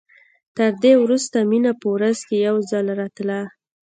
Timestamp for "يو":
2.47-2.57